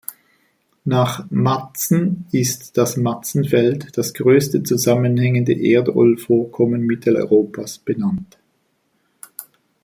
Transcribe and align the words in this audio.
Nach 0.83 1.29
Matzen 1.29 2.25
ist 2.31 2.75
das 2.75 2.97
„Matzen-Feld“, 2.97 3.99
das 3.99 4.15
größte 4.15 4.63
zusammenhängende 4.63 5.53
Erdölvorkommen 5.53 6.81
Mitteleuropas, 6.87 7.77
benannt. 7.77 8.39